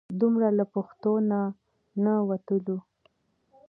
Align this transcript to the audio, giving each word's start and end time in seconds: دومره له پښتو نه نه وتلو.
دومره 0.19 0.47
له 0.57 0.65
پښتو 0.73 1.13
نه 1.29 1.39
نه 2.03 2.13
وتلو. 2.29 2.77